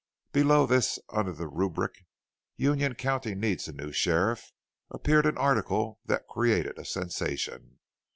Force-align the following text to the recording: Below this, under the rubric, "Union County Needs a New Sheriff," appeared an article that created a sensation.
Below 0.31 0.65
this, 0.65 0.97
under 1.09 1.31
the 1.31 1.47
rubric, 1.47 2.07
"Union 2.55 2.95
County 2.95 3.35
Needs 3.35 3.67
a 3.67 3.71
New 3.71 3.91
Sheriff," 3.91 4.51
appeared 4.89 5.27
an 5.27 5.37
article 5.37 5.99
that 6.07 6.25
created 6.27 6.79
a 6.79 6.85
sensation. 6.85 7.77